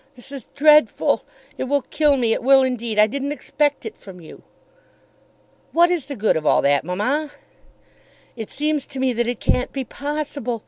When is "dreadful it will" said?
0.55-1.83